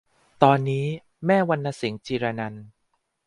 [0.43, 0.85] ตอนนี้
[1.25, 2.65] แม่วรรณสิงห์ จิรนันท์